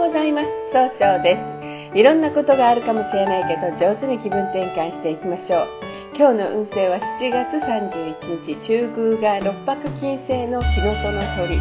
[0.00, 0.48] ございます。
[0.72, 1.42] 総称です。
[1.94, 5.68] いろんなことがあるかもしれないけど上手に気分転換していきましょう。
[6.16, 8.88] 今日の運勢は7月31日中
[9.20, 11.60] 宮が六白金星の日のとの鳥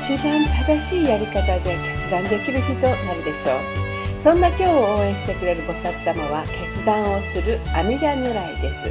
[0.00, 4.22] 一番正しいやり方で決断できる日となるでしょう。
[4.22, 8.88] そんな今日を応援してくれる菩薩様は決断をする阿弥陀如来です。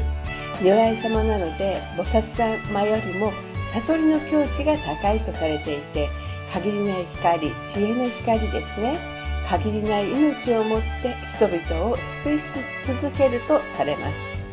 [0.62, 2.22] 如来様なので菩薩
[2.72, 3.34] 様よりも
[3.74, 6.08] 悟りの境地が高いとされていて
[6.54, 8.96] 限りない光知恵の光ですね。
[9.50, 12.40] 限りない命をもって人々を救い
[13.02, 14.44] 続けるとされます。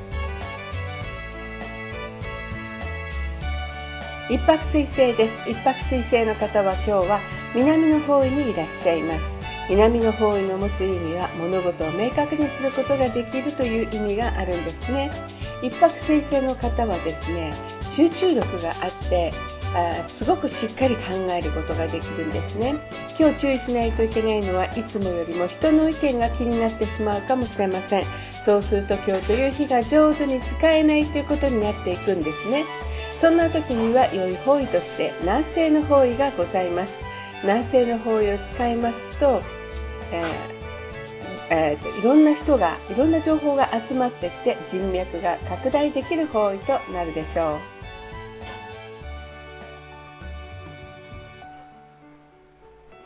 [4.30, 5.48] 一泊水星です。
[5.50, 7.20] 一泊水星の方は今日は
[7.54, 9.36] 南の方位にいらっしゃいます。
[9.68, 15.10] 南の方位の持つ意味は物事を明確にすることができるという意味があるんですね。
[15.62, 19.32] 一泊水星の方はですね集中力があって
[19.74, 22.74] あすごくしっかり考えることができるんですね。
[23.18, 28.04] 今日注意しないといけないのはいつもよりも人の意見が気になってしまうかもしれません。
[28.44, 32.64] そうすると今日という日が上手に使えないということになっていくんですね。
[33.20, 37.04] そんな時には良い方位として南西の方位がございます。
[37.42, 39.42] 南西の方位を使いますと、
[40.12, 40.60] えー
[41.50, 47.79] えーと、いろんな人がいろんな情報が集まってきて人脈が拡大できる方位となるでしょう。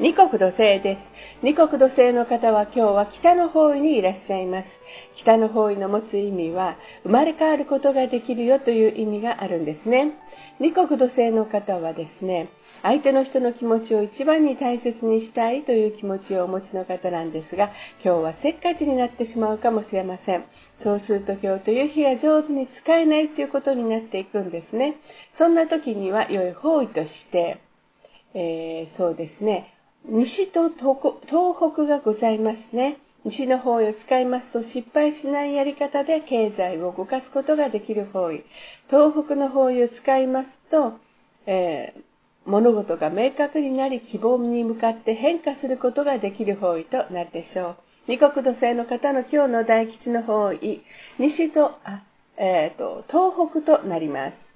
[0.00, 1.12] 二国土星です。
[1.40, 4.80] 二国土星の方は今日は北の方位にいらっしゃいます。
[5.14, 10.14] 北の方位の持つ意味は生まれ変わることができるよという意味があるんですね。
[10.58, 12.48] 二国土星の方はですね、
[12.82, 17.70] 相手の人の気持ちを一番に大切にしたいという気持ちをお持ちの方なんですが、
[18.04, 20.44] 今日はせっかちになってしまうかもしれません。
[20.76, 24.96] そうすると今日という日が上手に使えないということになっていくんですね。
[25.34, 27.58] そんな時には良い方位として、
[28.36, 29.73] えー、そうですね、
[30.06, 31.14] 西と東
[31.72, 32.98] 北がございますね。
[33.24, 38.44] 西の方位を使いますと失敗しないやり方で経済を動かすことができる方位。
[38.90, 40.98] 東北の方位を使いますと、
[41.46, 42.02] えー、
[42.44, 47.76] 物事が明確になり希望に向かって変化することができる方位となるでしょう。
[48.08, 50.82] 二国土星の方の今日の大吉の方位、
[51.18, 52.02] 西と、あ
[52.36, 54.53] えーと東北となります。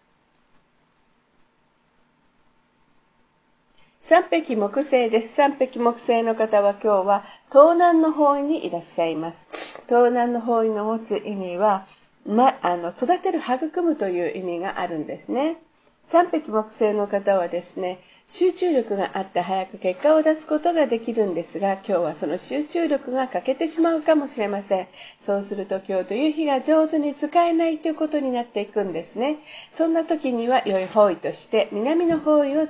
[4.09, 5.35] 三匹木星です。
[5.35, 9.83] 三匹木星の方は今日は東南の方位にいらっしゃいます。
[9.87, 11.87] 東南の方位の持つ意味は、
[12.25, 15.59] ま、あの育てる、育むという意味があるんですね。
[16.07, 24.89] 三匹木星の方はですね、集中力があって早く結果を出すことができるんですが、今日はその集中力が欠けてしまうかもしれません。
[25.21, 29.37] そうすると今日という日が上手に使えないということになっていくんですね。
[29.71, 32.67] そんな時には良い方位として南の方位を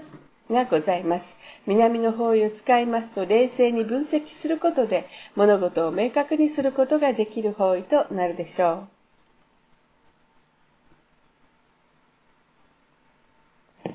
[0.51, 1.37] がございます。
[1.67, 8.87] 南の方位を使いますと冷静に分析することで物事を明確にすることができる方位となるでしょ
[13.87, 13.91] う。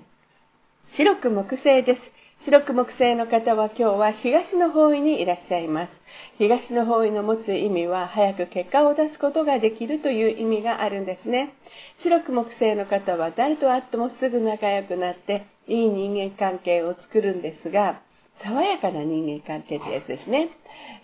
[0.88, 2.14] 白く木星です。
[2.40, 6.02] 白く木星の方は今日は東の方位にいらっしゃいます。
[6.38, 11.54] 東の方位の持つ意味は早く結果を出すことができるという意味があるんですね。
[11.96, 18.02] 白く木星の方は誰と会ってもすぐ仲良くなっていい人間関係を作るんですが、
[18.36, 20.50] 爽やかな人間関係ってやつですね。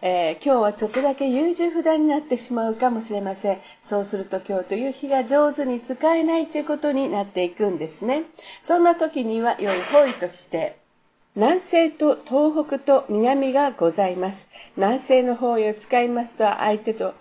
[0.01, 3.59] えー、今日はちょっとだけ優柔不断になってしまうかもしれません。
[3.84, 8.23] そうすると今日という日が上手に使えないということになっていくんですね。
[8.63, 10.78] そんな時には良い方位として
[11.35, 14.50] 南西と東北と南がございます。
[14.75, 17.13] 南西の方位を使いますと相手と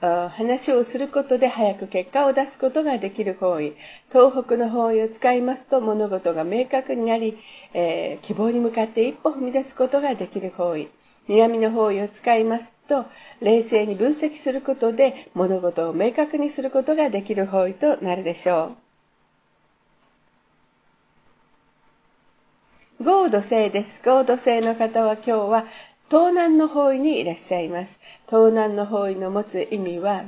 [0.00, 3.74] 話をすることで早く結果を出すことができる方位。
[4.12, 7.36] 東北の方位を使いますと物事が明確になり、
[7.74, 10.88] えー、希望に向かって一歩踏み出すことができる方位。
[11.26, 13.04] 南の方位を使いますと
[13.40, 18.85] 冷静に分析することで物事を明確にすることができる方位となるでしょう。
[23.06, 24.02] ゴード星です。
[24.04, 25.64] ゴード星の方は今日は
[26.10, 28.00] 東南の方位にいらっしゃいます。
[28.28, 30.24] 東南の方位の持つ意味は、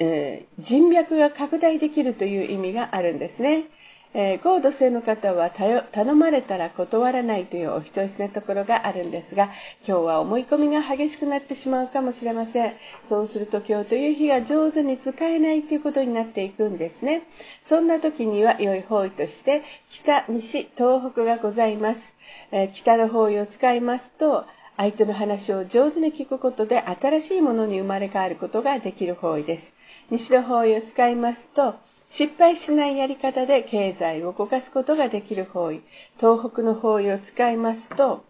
[0.00, 3.66] えー、人脈が拡大できるという意味があるんですね。
[4.14, 9.44] えー、合土星の方は頼まれたら断らないというお人よしなところがあるんですが
[9.86, 12.72] 今日は思い込みが激しくなってしまうかもしれません。
[13.04, 17.22] そうすると今日という日が上手に使えないということになっていくんですね。
[17.64, 22.14] そんな時には良い方位として北西東北がございます、
[22.50, 24.44] えー、北の方位を使いますと
[24.76, 29.74] 相手の話を上手に聞くことで新しいものに生まれ変わることができる方位です。
[30.10, 31.74] 西の方位を使いますと
[32.12, 35.80] 失敗しないやり方で経済を動かすことができる方位
[36.20, 38.22] 東北の方位を使いますと、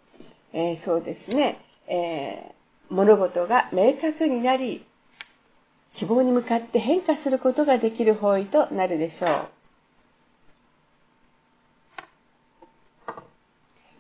[0.53, 1.59] えー、そうですね、
[1.89, 4.85] えー、物事が明確になり、
[5.95, 9.31] 希望に向かって変化することができる方位となるでしょう。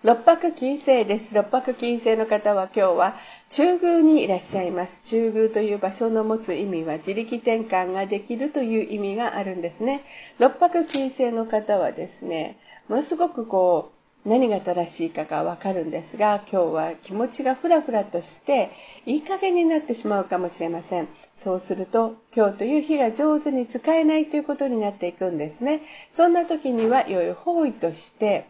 [0.04, 1.34] 六白金星です。
[1.34, 3.14] 六白金星の方は今日は
[3.52, 5.02] 中宮にいらっしゃいます。
[5.04, 10.04] 中宮という場所の持つ意味は自力転換ができるという意味があるんですね。
[10.38, 12.56] 六白金星の方はですね、
[12.88, 13.92] ものすごくこ
[14.24, 18.70] う、何が正しいかがわかるんですが、今日は気持ちがふらふらとして、
[19.04, 21.08] いい加減になってしまうかもしれません。
[21.36, 25.82] そうすると、今日という日が上手に使えないということになっていくんですね。
[26.14, 28.46] そんな時には良い方位として、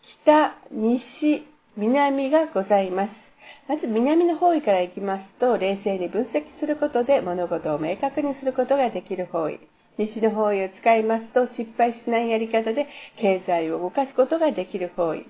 [0.00, 1.42] 北、西、
[1.76, 3.25] 南がございます。
[3.68, 9.58] まず南の方位から行きますと、冷静に分析することで物事を明確にすることができる方位。
[9.98, 12.86] 西の方位を使いますと、失敗しないやり方で
[13.16, 15.26] 経済を動かすことができる方位。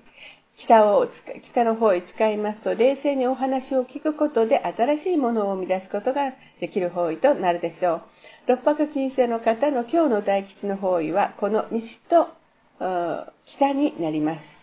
[0.55, 1.07] 北を
[1.43, 8.01] 北の方位使いますと、冷静にお話を聞くことで新しいものを生み出すことができる方位となるでしょう。
[8.47, 12.27] 六白金星の方の今日の大吉の方位は、この西と
[13.45, 14.56] 北になります。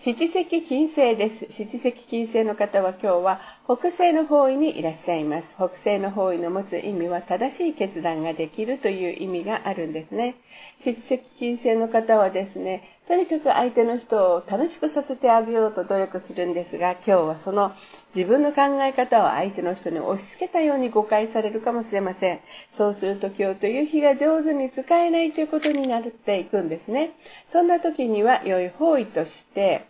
[0.00, 1.46] 七石金星です。
[1.50, 5.56] 七石金星の方は今日は北西の方位にいらっしゃいます。
[5.56, 10.36] 北西の方位の持つ意味は正しい決断ができるという意味があるんですね。
[10.78, 17.72] 七石金星の方はですね、とにかく相手の人を楽しくさせてあげようと努力するんですが、今日はその
[18.14, 22.40] 自分の考え方を相手の人に押し付けたように誤解されるかもしれません。
[22.70, 27.12] そうすると今日という日が上手に使えないということになっていくんですね。
[27.48, 29.86] そんな時には良い方位として、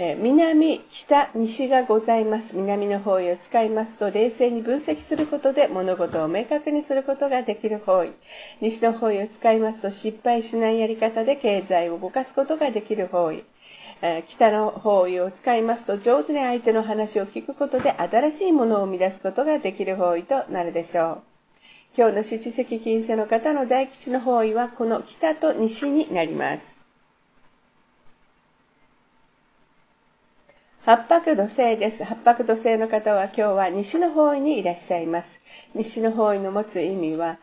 [0.00, 2.56] え南、北、西がございます。
[2.56, 8.12] 南の方位を使いますと、冷静に分析することで物事を明確にすることができる方位。
[8.60, 13.42] 西の方位を使いますと、失敗しないやり方で経済を動かすことができる方位。
[14.00, 21.22] え北の方位を使いますと、上手に相手の話を聞くことで新しいものを生み出すことができる方位となるでしょう。
[21.96, 26.77] 今日の七石金星の方の大吉の方位は、この北と西になります。
[30.88, 32.02] 八白土星です。
[32.02, 35.42] 八白土星の方は今日は西の方位にいらっしゃいます。
[35.74, 37.36] 西の方位の持つ意味は、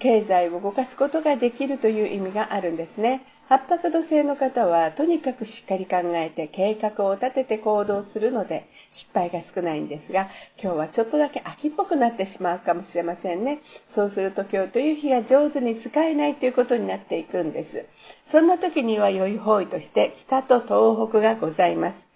[0.00, 3.22] 経済を動かすことができるという意味があるんですね。
[3.48, 10.28] 八白土星の方はとにかくしっかり考えて計画を立てて行動するので失敗が少ないんですが
[10.60, 13.60] 今日はちょっとだけ秋っぽくなってしまうかもしれませんね。
[13.86, 17.86] そうすると今日という日が上手に使えないということになっていくんです。
[18.26, 22.09] そんな時には良い方位として北と東北がございます。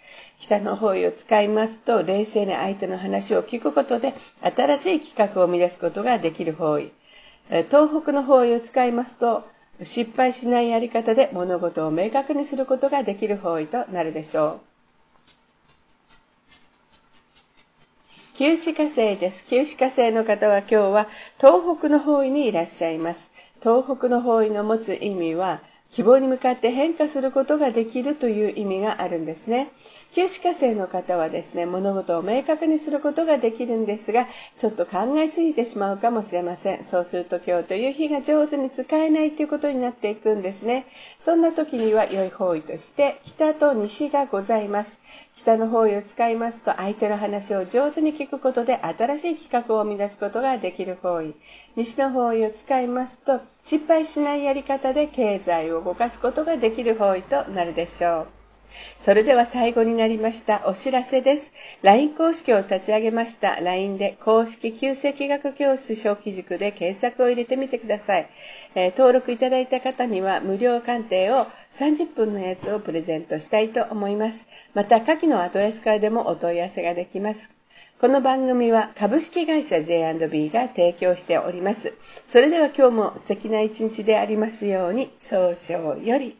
[0.45, 6.93] 北の方位を使いますと、冷静な相手の話を聞くことで、新しい企画を生み出すことができる方位。
[7.49, 9.45] 東北の方位を使いますと、
[9.83, 14.61] 失敗しないやり方で物事を明確にすることができる方位となるでしょう。
[18.37, 19.47] 旧歯火星です。
[19.47, 21.09] 旧歯火星の方は今日は
[21.39, 23.33] 東北の方位にいらっしゃいます。
[23.61, 25.61] 東北の方位の持つ意味は、
[25.91, 29.71] 希望に向かって変化することができるという意味があるんですね。
[30.15, 36.85] 旧歯科生の方はですね、物事を明確にすることができるんですが、ちょっと考えすぎてしまうかもしれません。
[36.85, 40.87] そうすると今日という日が上手に使えないということになっていくんですね。
[41.25, 45.01] そんな時には良い方位として、北と西がございます。
[45.35, 51.35] 北の方位を使いますと、相手の話を上手に聞くことで新しい企画を生み出すことができる方位。
[51.75, 58.44] 西の方位を使いますと、失敗しないやり方で経済を動かすことができる方位となるでしょう。
[58.99, 61.53] それでは最後になりましたお知らせです。
[61.83, 63.61] LINE 公式を立ち上げました。
[63.61, 68.29] LINE で公式旧世紀学教室小規塾で検索を入れてみてください。
[68.75, 74.49] えー、登録いただいた方には無料鑑定を30分のやつをプレゼントしたいと思います。
[74.75, 77.51] また、下記のアドレスからでもお問い合わせができます。
[78.01, 81.95] この番組は株式会社 J&B が提供しております。
[82.29, 86.33] それでは今日も素敵な一日でありますように、早々より。